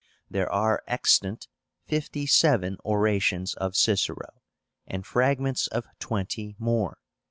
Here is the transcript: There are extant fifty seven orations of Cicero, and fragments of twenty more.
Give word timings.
There 0.31 0.51
are 0.51 0.81
extant 0.87 1.47
fifty 1.85 2.25
seven 2.25 2.77
orations 2.83 3.53
of 3.53 3.75
Cicero, 3.75 4.41
and 4.87 5.05
fragments 5.05 5.67
of 5.67 5.85
twenty 5.99 6.55
more. 6.57 6.97